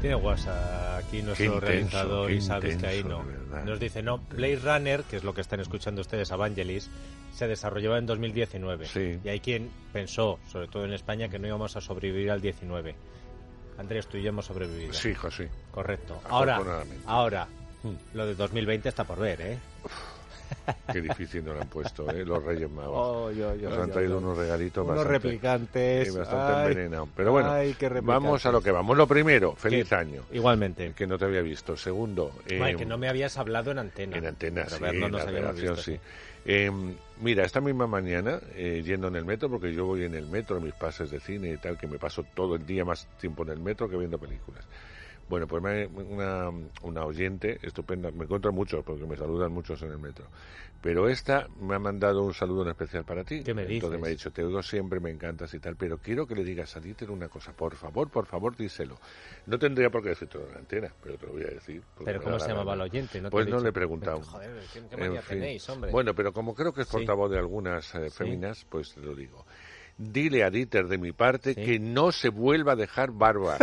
[0.00, 3.24] Tiene WhatsApp aquí nuestro intenso, realizador qué y sabes que intenso, ahí no.
[3.24, 3.64] de verdad.
[3.64, 6.88] Nos dice, no, Blade Runner, que es lo que están escuchando ustedes, Evangelis,
[7.34, 8.86] se desarrolló en 2019.
[8.86, 9.18] Sí.
[9.24, 12.94] Y hay quien pensó, sobre todo en España, que no íbamos a sobrevivir al 19.
[13.78, 14.92] Andrés, tú y yo hemos sobrevivido.
[14.92, 15.44] Sí, hijo, sí.
[15.70, 16.20] Correcto.
[16.28, 16.60] Ahora,
[17.06, 17.48] ahora,
[18.14, 19.58] lo de 2020 está por ver, ¿eh?
[20.92, 22.24] Qué difícil nos lo han puesto, ¿eh?
[22.24, 22.94] Los Reyes Magos.
[22.96, 26.12] Oh, yo, yo, Nos han yo, traído unos regalitos Unos bastante, replicantes.
[26.12, 27.08] sí, bastante envenenados.
[27.14, 28.96] Pero bueno, ay, vamos a lo que vamos.
[28.96, 29.94] Lo primero, feliz ¿Qué?
[29.94, 30.22] año.
[30.32, 30.92] Igualmente.
[30.94, 31.76] Que no te había visto.
[31.76, 34.16] Segundo, eh, Ay, que no me habías hablado en antena.
[34.16, 36.00] en antena, Pero sí, verlo en nos redacción, visto, sí.
[36.44, 36.70] Eh,
[37.20, 40.56] mira, esta misma mañana, eh, yendo en el metro, porque yo voy en el metro,
[40.56, 43.42] en mis pases de cine y tal, que me paso todo el día más tiempo
[43.42, 44.64] en el metro que viendo películas.
[45.28, 46.50] Bueno, pues me- una,
[46.82, 50.26] una oyente estupenda, me encuentro muchos, porque me saludan muchos en el metro,
[50.80, 53.42] pero esta me ha mandado un saludo en especial para ti.
[53.42, 54.00] ¿Qué me Entonces dices?
[54.00, 56.74] me ha dicho, te oigo siempre, me encantas y tal, pero quiero que le digas
[56.76, 58.96] a Dieter una cosa, por favor, por favor, díselo.
[59.46, 61.82] No tendría por qué decirte en la antena, pero te lo voy a decir.
[62.04, 63.20] Pero ¿cómo se la llamaba el oyente?
[63.20, 63.62] ¿No pues no dicho?
[63.64, 64.22] le he preguntado.
[64.22, 65.92] Joder, ¿qué, qué manía tenéis, hombre?
[65.92, 66.92] Bueno, pero como creo que es Sí.
[66.94, 69.44] portavoz de algunas eh, féminas, pues te lo digo.
[70.00, 71.64] Dile a Dieter de mi parte Sí.
[71.64, 73.58] que no se vuelva a dejar barba,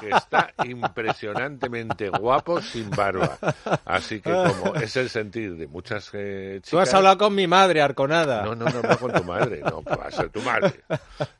[0.00, 3.36] que está impresionantemente guapo sin barba.
[3.84, 6.70] Así que como es el sentir de muchas eh, chicas...
[6.70, 8.42] Tú has hablado con mi madre, Arconada.
[8.44, 10.72] No, no, no, no con tu madre, no, va a ser tu madre.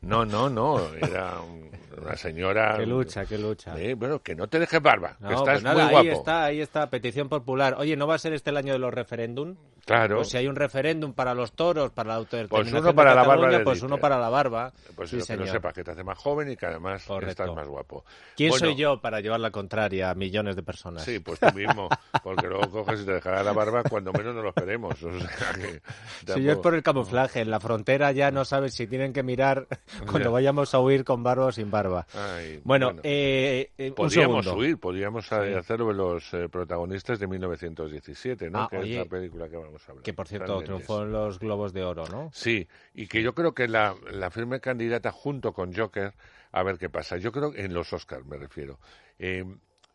[0.02, 1.70] No, no, no, era un-
[2.00, 2.76] una señora...
[2.78, 3.78] Qué lucha, qué lucha.
[3.78, 6.20] Eh, bueno, que no te dejes barba, No, que pues estás nada, muy ahí guapo.
[6.20, 7.74] está, ahí está, petición popular.
[7.78, 9.56] Oye, ¿no va a ser este el año de los referéndum?
[9.86, 10.16] Claro.
[10.16, 13.16] Pues si hay un referéndum para los toros, para la autodeterminación Pues uno para de
[13.16, 14.72] la barba pues uno para la barba.
[14.94, 15.56] Pues Sí, eso, que no señor.
[15.56, 17.42] sepas que te hace más joven y que además Correcto.
[17.44, 18.04] estás más guapo.
[18.36, 21.02] ¿Quién Bueno, soy yo para llevar la contraria a millones de personas?
[21.02, 21.88] Sí, pues tú mismo,
[22.22, 25.02] porque luego coges y te dejará la barba cuando menos no lo esperemos.
[25.02, 25.80] O sea que
[26.34, 29.22] Si yo es por el camuflaje, en la frontera ya no sabes si tienen que
[29.22, 29.66] mirar
[30.10, 30.30] cuando Ya.
[30.30, 31.89] vayamos a huir con barba o sin barba.
[32.14, 34.60] Ay, Bueno, eh, eh, un podríamos segundo.
[34.60, 35.34] huir, podríamos Sí.
[35.34, 38.60] hacerlo los eh, protagonistas de 1917, ¿no?
[38.62, 40.02] Ah, que oye, es la película que vamos a hablar.
[40.04, 42.30] Que por cierto Realmente triunfó en los Globos de Oro, ¿no?
[42.32, 46.14] Sí, y que yo creo que la, la firme candidata junto con Joker,
[46.52, 47.16] a ver qué pasa.
[47.16, 48.78] Yo creo, en los Oscars me refiero.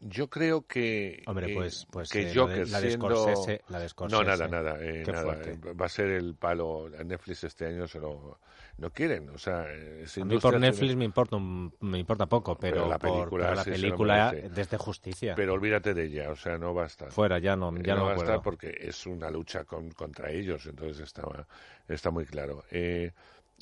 [0.01, 1.23] Eh, yo creo que.
[1.27, 3.83] Hombre, eh, pues, pues que eh, la Joker de, la de siendo- Scorsese, la de
[3.85, 4.23] No, Scorsese.
[4.25, 5.41] nada, nada, eh, nada.
[5.43, 6.89] Eh, Va a ser el palo.
[6.99, 8.39] A Netflix este año se lo.
[8.77, 9.65] No quieren, o sea.
[9.69, 12.99] eh, A mí por Netflix cine- me importa un- me importa poco, pero, Pero la
[12.99, 15.33] por- película pero la película desde justicia.
[15.35, 17.09] Pero olvídate de ella, o sea, no va a estar.
[17.09, 18.31] Fuera, ya no, ya no, no me va a acuerdo.
[18.33, 21.47] estar porque es una lucha con- contra ellos, entonces está,
[21.87, 22.65] está muy claro.
[22.69, 23.11] Eh,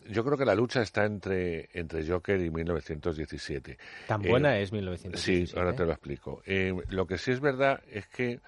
[0.09, 3.77] yo creo que la lucha está entre, entre Joker y 1917.
[4.07, 5.59] Tan Eh, buena es Sí, 1917.
[5.59, 6.41] ahora te lo explico.
[6.45, 8.39] Eh, lo que sí es verdad es que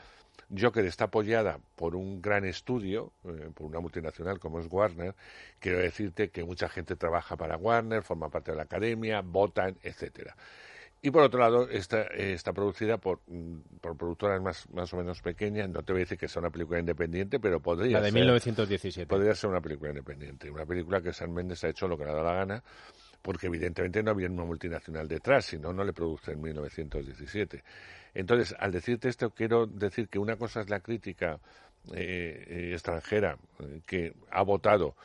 [0.56, 5.16] Joker está apoyada por un gran estudio, eh, por una multinacional como es Warner.
[5.60, 10.36] Quiero decirte que mucha gente trabaja para Warner, forma parte de la academia, votan, etcétera.
[11.06, 14.98] Y por otro lado, está, eh, está producida por, mm, por productoras más, más o
[14.98, 15.70] menos pequeñas.
[15.70, 18.22] No te voy a decir que sea una película independiente, pero podría La de ser.
[18.22, 19.08] 1917.
[19.08, 22.10] Podría ser una película independiente, una película que San Méndez ha hecho lo que le
[22.10, 22.64] ha dado la gana,
[23.22, 27.64] porque evidentemente no había una multinacional detrás, si no, no le produce en 1917.
[28.16, 31.40] Entonces, al decirte esto, quiero decir que una cosa es la crítica
[31.94, 34.96] eh, eh, extranjera eh, que ha votado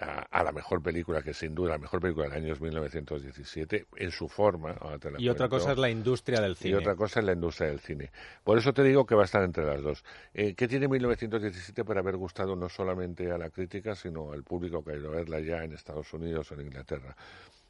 [0.00, 3.86] a, a la mejor película, que sin duda la mejor película del año es 1917,
[3.96, 4.72] en su forma.
[4.80, 6.70] ahora te la Y otra cosa es la industria del cine.
[6.70, 8.10] Y otra cosa es la industria del cine.
[8.44, 10.04] Por eso te digo que va a estar entre las dos.
[10.34, 14.84] Eh, ¿Qué tiene 1917 para haber gustado no solamente a la crítica, sino al público
[14.84, 17.16] que ha ido a verla ya en Estados Unidos o en Inglaterra?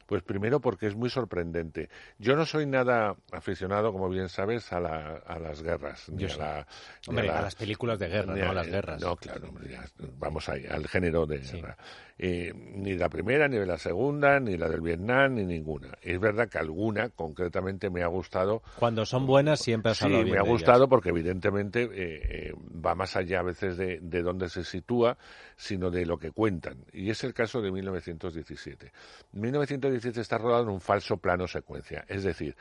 [0.07, 1.89] Pues primero porque es muy sorprendente.
[2.17, 6.09] Yo no soy nada aficionado, como bien sabes, a, la- a las guerras.
[6.09, 6.67] Ni Yo a, la,
[7.07, 9.01] Hombre, la- a las películas de guerra, no a las guerras.
[9.01, 9.85] No, claro, hombre, ya,
[10.17, 11.57] vamos ahí, al género de Sí.
[11.57, 11.77] guerra.
[12.19, 15.89] Eh, ni la primera, ni la segunda, ni la del Vietnam, ni ninguna.
[16.01, 20.37] Es verdad que alguna, concretamente, me ha gustado Cuando son buenas siempre has Sí, me
[20.39, 20.89] ha gustado ellas.
[20.89, 25.15] porque evidentemente eh, eh, va más allá a veces de, de dónde se sitúa,
[25.57, 26.85] sino de lo que cuentan.
[26.91, 28.91] Y es el caso de 1917.
[29.33, 32.05] 1917 está rodado en un falso plano secuencia.
[32.07, 32.55] Es decir,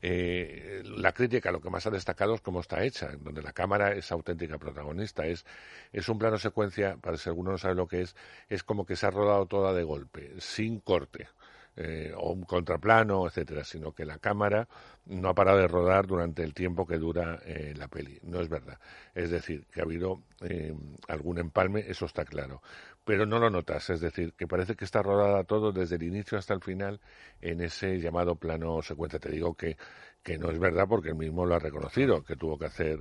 [0.00, 3.92] eh, la crítica lo que más ha destacado es cómo está hecha, donde la cámara
[3.92, 5.26] es auténtica protagonista.
[5.26, 5.44] Es,
[5.92, 8.16] es un plano secuencia, para si alguno no sabe lo que es,
[8.48, 11.28] es como que se ha rodado toda de golpe, sin corte.
[11.74, 14.68] Eh, o un contraplano, etcétera, sino que la cámara
[15.06, 18.18] no ha parado de rodar durante el tiempo que dura eh, la peli.
[18.24, 18.78] No es verdad.
[19.14, 20.74] Es decir, que ha habido eh,
[21.08, 22.60] algún empalme, eso está claro.
[23.04, 26.38] Pero no lo notas, es decir, que parece que está rodada todo desde el inicio
[26.38, 27.00] hasta el final
[27.40, 29.18] en ese llamado plano secuencia.
[29.18, 29.76] Te digo que,
[30.22, 33.00] que no es verdad porque él mismo lo ha reconocido, que tuvo que hacer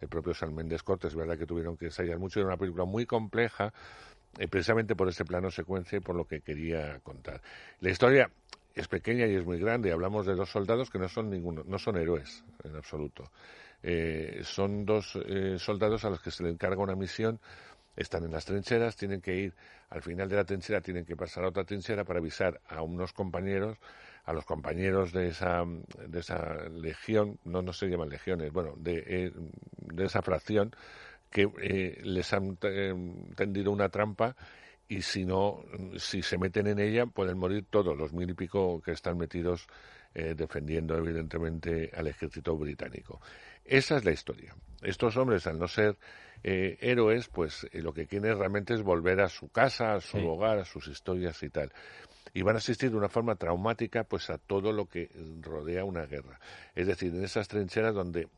[0.00, 1.10] el propio San Méndez Cortes.
[1.10, 2.38] Es verdad que tuvieron que ensayar mucho.
[2.38, 3.72] Era una película muy compleja
[4.38, 7.40] eh, precisamente por ese plano secuencia y por lo que quería contar.
[7.80, 8.30] La historia
[8.74, 9.92] es pequeña y es muy grande.
[9.92, 13.30] Hablamos de dos soldados que no son ninguno, no son héroes en absoluto.
[13.82, 17.40] Eh, son dos eh, soldados a los que se le encarga una misión.
[17.96, 19.54] Están en las trincheras, tienen que ir
[19.88, 23.12] al final de la trinchera, tienen que pasar a otra trinchera para avisar a unos
[23.12, 23.78] compañeros,
[24.24, 25.64] a los compañeros de esa,
[26.06, 29.32] de esa legión, no, no se llaman legiones, bueno, de,
[29.80, 30.74] de esa fracción,
[31.30, 32.94] que eh, les han eh,
[33.34, 34.36] tendido una trampa
[34.88, 35.64] y si no,
[35.96, 39.66] si se meten en ella, pueden morir todos los mil y pico que están metidos
[40.14, 43.20] eh, defendiendo evidentemente al ejército británico.
[43.66, 44.54] Esa es la historia.
[44.82, 45.96] Estos hombres, al no ser
[46.42, 50.64] héroes, pues lo que quieren realmente es volver a su casa, a su hogar, a
[50.64, 51.72] sus historias y tal.
[52.34, 55.10] Y van a asistir de una forma traumática pues a todo lo que
[55.40, 56.38] rodea una guerra.
[56.74, 58.28] Es decir, en esas trincheras donde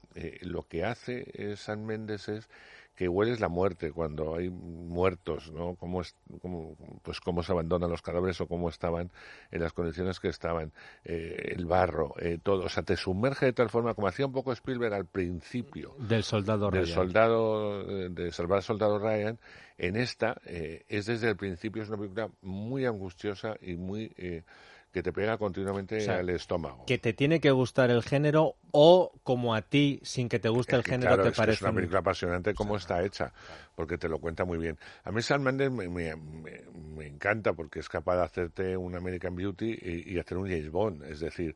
[0.40, 2.48] lo que hace San Méndez es
[2.98, 5.76] que hueles la muerte cuando hay muertos, ¿no?
[5.76, 6.16] Cómo, es,
[7.02, 9.12] pues cómo se abandonan los cadáveres o cómo estaban
[9.52, 10.72] en las condiciones que estaban,
[11.04, 12.64] eh, el barro, eh, todo.
[12.64, 15.94] O sea, te sumerge de tal forma, como hacía un poco Spielberg al principio.
[15.96, 16.84] Del soldado Ryan.
[16.84, 19.38] Del soldado, eh, de salvar al soldado Ryan.
[19.76, 24.12] En esta, es desde el principio, es una película muy angustiosa y muy
[24.92, 26.84] que te pega continuamente al estómago.
[26.86, 30.76] Que te tiene que gustar el género o como a ti, sin que te guste
[30.76, 31.56] el género, te parece.
[31.56, 33.32] Es una película apasionante como está hecha,
[33.74, 34.78] porque te lo cuenta muy bien.
[35.04, 39.78] A mí Sam Mendes me, me, encanta porque es capaz de hacerte un American Beauty
[39.80, 41.04] y, y hacer un James Bond.
[41.04, 41.54] Es decir,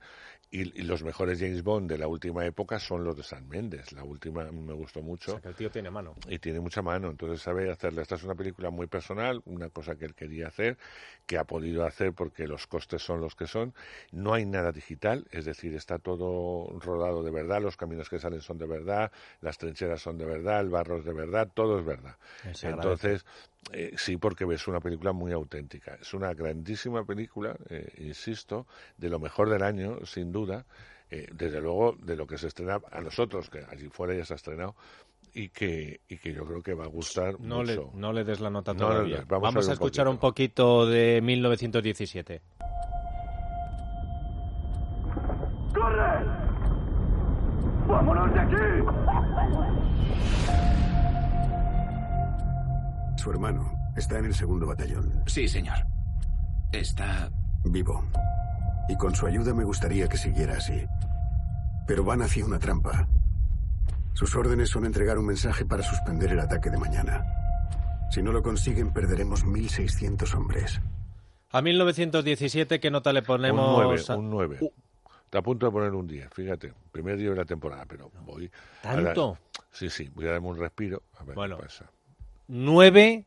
[0.54, 3.90] y, los mejores James Bond de la última época son los de San Méndez.
[3.92, 5.32] La última me gustó mucho.
[5.32, 6.14] O sea, que el tío tiene mano.
[6.28, 8.02] Y tiene mucha mano, entonces sabe hacerle.
[8.02, 10.76] Esta es una película muy personal, una cosa que él quería hacer,
[11.24, 13.72] que ha podido hacer porque los costes son los que son.
[14.10, 18.42] No hay nada digital, es decir, está todo rodado de verdad, los caminos que salen
[18.42, 19.10] son de verdad,
[19.40, 22.16] las trincheras son de verdad, el barro es de verdad, todo es verdad.
[22.62, 23.24] Entonces,
[23.70, 25.96] eh, sí, porque es una película muy auténtica.
[26.00, 28.66] Es una grandísima película, eh, insisto,
[28.98, 30.41] de lo mejor del año, sin duda.
[31.10, 34.32] Eh, desde luego, de lo que se estrena a nosotros, que allí fuera ya se
[34.32, 34.74] ha estrenado,
[35.34, 37.90] y que, y que yo creo que va a gustar no mucho.
[37.94, 39.24] Le, no le des la nota todavía.
[39.28, 42.40] vamos, a, escuchar un poquito de 1917.
[45.74, 46.24] ¡Corre!
[47.86, 48.56] ¡Vámonos de aquí!
[53.16, 55.22] Su hermano está en el segundo batallón.
[55.26, 55.76] Sí, señor.
[56.72, 57.30] Está...
[57.64, 58.02] Vivo.
[58.88, 60.84] Y con su ayuda me gustaría que siguiera así.
[61.86, 63.06] Pero van hacia una trampa.
[64.14, 67.24] Sus órdenes son entregar un mensaje para suspender el ataque de mañana.
[68.10, 70.80] Si no lo consiguen, perderemos 1.600 hombres.
[71.50, 73.66] A 1917, ¿qué nota le ponemos?
[73.66, 74.02] Un 9.
[74.16, 74.72] Un 9.
[75.24, 76.74] Está a punto de poner un 10, fíjate.
[76.92, 78.50] Primer día de la temporada, pero voy.
[78.82, 79.38] ¿Tanto?
[79.70, 81.02] Sí, sí, voy a darme un respiro.
[81.18, 81.90] A ver bueno, qué pasa.
[82.48, 83.24] 9,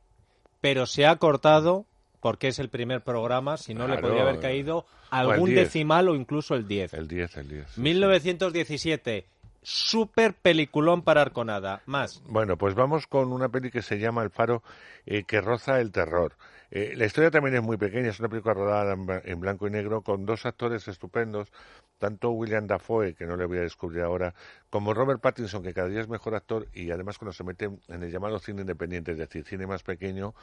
[0.62, 1.86] pero se ha cortado
[2.26, 6.56] porque es el primer programa, si no le podría haber caído algún decimal o incluso
[6.56, 6.96] el 10.
[6.96, 7.78] El 10, el 10.
[7.78, 9.28] 1917,
[9.62, 11.84] super peliculón para Arconada.
[11.86, 12.24] Más.
[12.26, 14.64] Bueno, pues vamos con una peli que se llama El faro
[15.06, 16.36] eh, que roza el terror.
[16.72, 20.02] Eh, la historia también es muy pequeña, es una película rodada en blanco y negro
[20.02, 21.52] con dos actores estupendos,
[22.00, 24.34] tanto William Dafoe, que no le voy a descubrir ahora,
[24.70, 28.04] como Robert Pattinson, que cada día es mejor actor y además cuando se mete en
[28.04, 30.34] el llamado cine independiente, es decir, cine más pequeño,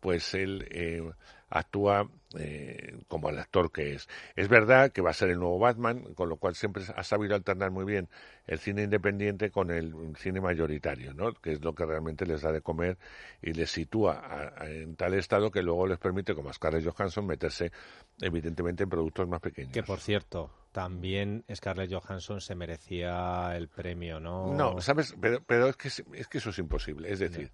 [0.00, 1.02] pues él eh,
[1.50, 4.08] actúa eh, como el actor que es.
[4.36, 7.34] Es verdad que va a ser el nuevo Batman, con lo cual siempre ha sabido
[7.34, 8.08] alternar muy bien
[8.46, 11.32] el cine independiente con el cine mayoritario, ¿no?
[11.34, 12.98] que es lo que realmente les da de comer
[13.42, 17.72] y les sitúa en tal estado que luego les permite, como a Scarlett Johansson, meterse
[18.20, 19.72] evidentemente en productos más pequeños.
[19.72, 24.54] Que por cierto, también Scarlett Johansson se merecía el premio, ¿no?
[24.54, 25.14] No, ¿sabes?
[25.20, 27.10] Pero, pero es, que, es que eso es imposible.
[27.10, 27.50] Es decir,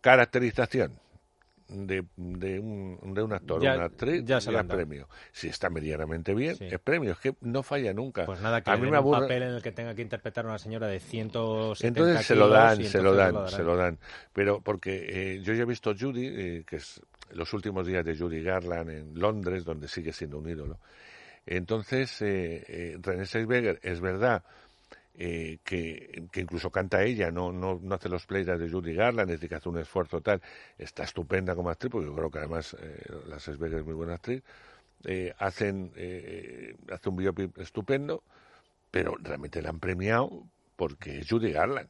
[0.00, 0.98] caracterización
[1.68, 5.08] de, de, un, de un actor o una actriz ya, se premio.
[5.32, 7.12] Si está medianamente bien, es premio.
[7.12, 8.26] Es que no falla nunca.
[8.26, 9.18] Pues nada, que a mí me aburre...
[9.18, 12.34] un papel en el que tenga que interpretar a una señora de 170 Entonces se
[12.34, 13.98] lo dan, se lo dan, se lo dan.
[14.32, 17.00] Pero porque eh, yo ya he visto Judy, eh, que es
[17.32, 20.78] los últimos días de Judy Garland en Londres, donde sigue siendo un ídolo.
[21.46, 24.44] Entonces, eh, eh, René Selweger, es verdad
[25.16, 29.36] eh, que, incluso canta ella, no, no, no hace los plays de Judy Garland, es
[29.36, 30.42] decir, que hace un esfuerzo tal.
[30.78, 34.42] Está estupenda como actriz, porque yo creo que además eh, la es muy buena actriz.
[35.04, 35.92] Eh, hacen,
[36.90, 38.22] hace un biopic estupendo,
[38.90, 40.44] pero realmente la han premiado
[40.76, 41.88] porque es Judy Garland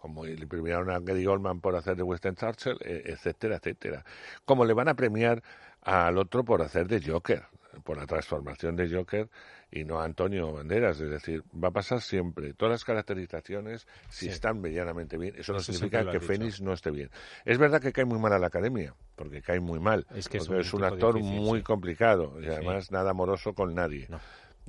[0.00, 4.04] como le premiaron a Gary Goldman por hacer de Western Churchill, etcétera, etcétera.
[4.44, 5.44] Como le van a premiar
[5.80, 7.44] al otro por hacer de Joker,
[7.84, 9.28] por la transformación de Joker
[9.70, 11.00] y no a Antonio Banderas.
[11.00, 12.52] Es decir, va a pasar siempre.
[12.54, 17.10] Todas las caracterizaciones, si están medianamente bien, eso no significa que Fénix no esté bien.
[17.44, 20.06] Es verdad que cae muy mal a la academia, porque cae muy mal.
[20.14, 24.08] Es que es un, actor muy complicado y además nada amoroso con nadie.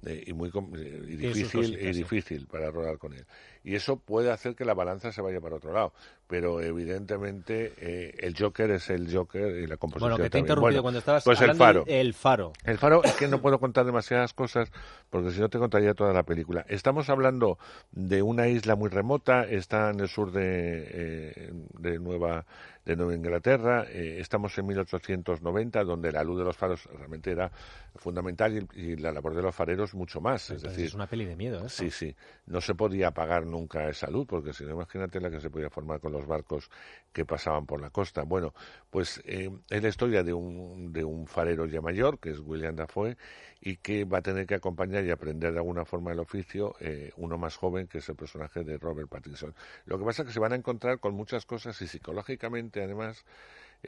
[0.06, 3.26] Eh, y muy eh, y difícil y difícil para rodar con él
[3.64, 5.94] y eso puede hacer que la balanza se vaya para otro lado.
[6.28, 10.42] Pero evidentemente eh, el Joker es el Joker y la composición Bueno, que te he
[10.42, 11.84] interrumpido cuando estabas pues el faro.
[11.88, 12.54] el faro.
[12.64, 14.72] El faro es que no puedo contar demasiadas cosas
[15.10, 16.66] porque si no te contaría toda la película.
[16.68, 17.58] Estamos hablando
[17.92, 22.46] de una isla muy remota, está en el sur de, eh, de Nueva
[22.86, 23.86] de Nueva Inglaterra.
[23.90, 27.52] Eh, estamos en 1890, donde la luz de los faros realmente era
[27.96, 30.50] fundamental y, la labor de los fareros mucho más.
[30.50, 31.66] Es decir, es una peli de miedo.
[31.66, 31.70] ¿eh?
[31.70, 32.16] Sí, sí.
[32.46, 35.70] No se podía apagar nunca esa luz, porque si no, imagínate la que se podía
[35.70, 36.70] formar con los barcos
[37.14, 38.24] que pasaban por la costa.
[38.24, 38.54] Bueno,
[38.90, 42.76] pues eh, es la historia de un, de un farero ya mayor, que es William
[42.76, 43.16] Dafoe,
[43.62, 47.12] y que va a tener que acompañar y aprender de alguna forma el oficio eh,
[47.16, 49.54] uno más joven, que es el personaje de Robert Pattinson.
[49.86, 53.24] Lo que pasa es que se van a encontrar con muchas cosas y psicológicamente, además,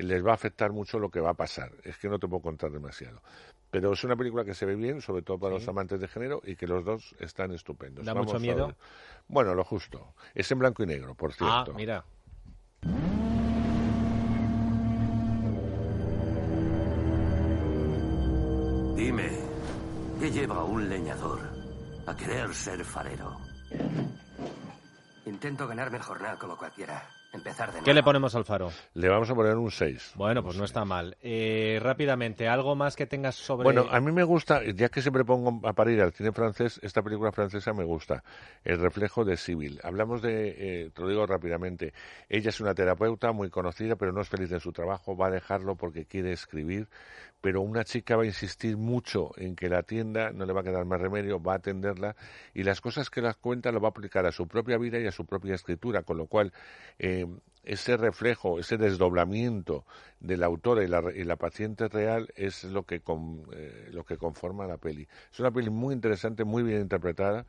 [0.03, 1.71] les va a afectar mucho lo que va a pasar.
[1.83, 3.21] Es que no te puedo contar demasiado.
[3.71, 6.41] Pero es una película que se ve bien, sobre todo para los amantes de género,
[6.45, 8.05] y que los dos están estupendos.
[8.05, 8.75] ¿Da mucho miedo?
[9.27, 10.13] Bueno, lo justo.
[10.33, 11.71] Es en blanco y negro, por ah, cierto.
[11.71, 12.05] Ah, mira.
[18.95, 19.29] Dime,
[20.19, 21.39] ¿qué lleva a un leñador
[22.07, 23.37] a querer ser farero?
[25.25, 27.09] Intento ganarme el jornal como cualquiera.
[27.84, 28.72] ¿Qué le ponemos al faro?
[28.94, 30.13] Le vamos a poner un 6.
[30.15, 31.18] Bueno, pues no está mal.
[31.22, 33.63] Eh, rápidamente, ¿algo más que tengas sobre...?
[33.63, 37.01] Bueno, a mí me gusta, ya que siempre pongo a parir al cine francés, esta
[37.01, 38.24] película francesa me gusta,
[38.63, 39.80] El reflejo de Sibyl.
[39.84, 41.94] Hablamos de, eh, te lo digo rápidamente,
[42.30, 45.32] ella es una terapeuta muy conocida, pero no es feliz en su trabajo, va a
[45.32, 46.88] dejarlo porque quiere escribir,
[47.42, 50.63] pero una chica va a insistir mucho en que la atienda, no le va a
[50.63, 52.15] quedar más remedio, va a atenderla
[52.54, 55.06] y las cosas que las cuenta lo va a aplicar a su propia vida y
[55.06, 56.54] a su propia escritura, con lo cual
[56.98, 57.25] eh,
[57.63, 59.86] ese reflejo, ese desdoblamiento
[60.25, 64.17] de la autora y la, y la paciente real es lo que, eh, lo que
[64.17, 65.08] conforma la peli.
[65.32, 67.46] Es una peli muy interesante, muy bien interpretada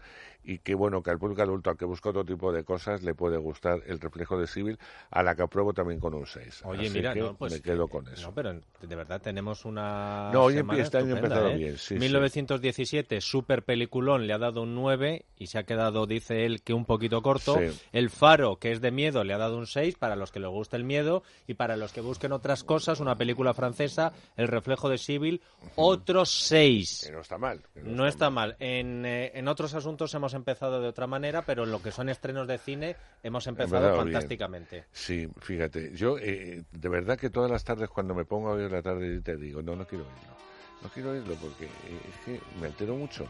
[0.46, 3.14] y que, bueno, que al público adulto al que busca otro tipo de cosas le
[3.14, 4.78] puede gustar el reflejo de Civil,
[5.10, 6.62] a la que apruebo también con un 6.
[6.64, 8.28] Oye, mira, pues, me quedo con eso.
[8.28, 10.30] No, pero de verdad tenemos una.
[10.32, 11.56] No, hoy este año empezado ¿eh?
[11.56, 11.78] bien.
[11.78, 16.62] Sí, 1917, super peliculón, le ha dado un 9 y se ha quedado, dice él,
[16.62, 17.58] que un poquito corto.
[17.92, 20.48] El Faro, que es de miedo, le ha dado un 6 para los que les
[20.48, 24.90] guste el miedo y para los que busquen otras cosas, una película francesa, El reflejo
[24.90, 25.40] de Civil,
[25.76, 27.10] otros 6.
[27.12, 27.62] no está mal.
[27.82, 28.56] no, está, mal.
[28.58, 32.08] En, eh, en otros asuntos hemos empezado de otra manera, pero en lo que son
[32.08, 34.84] estrenos de cine hemos empezado fantásticamente.
[34.92, 38.70] Sí, fíjate, yo eh, de verdad que todas las tardes cuando me pongo a ver
[38.70, 40.36] la tarde te digo, no, no quiero oírlo.
[40.82, 43.26] No quiero oírlo porque es que me altero mucho.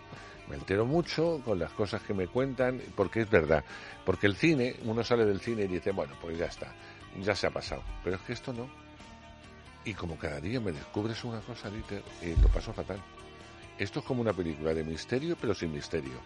[0.48, 3.64] Me altero mucho con las cosas que me cuentan, porque es verdad.
[4.04, 6.72] Porque el cine, uno sale del cine y dice, bueno, pues ya está,
[7.20, 7.82] ya se ha pasado.
[8.04, 8.68] Pero es que esto no.
[9.86, 13.00] Y como cada día me descubres una cosa, Dieter, eh, lo paso fatal.
[13.78, 16.20] Esto es como una película de misterio, pero sin misterio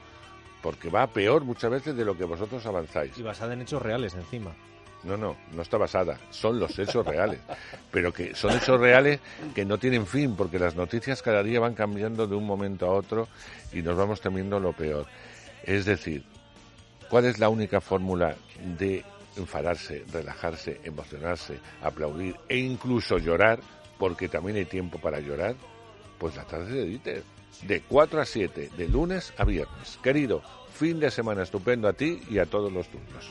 [0.63, 3.17] porque va peor muchas veces de lo que vosotros avanzáis.
[3.17, 4.55] Y basada en hechos reales encima.
[5.03, 7.41] No, no, no está basada, son los hechos reales,
[7.91, 9.19] pero que son hechos reales
[9.55, 12.91] que no tienen fin, porque las noticias cada día van cambiando de un momento a
[12.91, 13.27] otro
[13.73, 15.07] y nos vamos temiendo lo peor.
[15.65, 16.23] Es decir,
[17.09, 18.37] ¿cuál es la única fórmula
[18.79, 19.03] de
[19.37, 23.61] enfadarse, relajarse, emocionarse, aplaudir e incluso llorar,
[23.99, 25.55] porque también hay tiempo para llorar?
[26.19, 27.25] Pues la tarde de Dieter
[27.63, 29.99] de 4 a 7, de lunes a viernes.
[30.03, 33.31] Querido, fin de semana estupendo a ti y a todos los tuyos.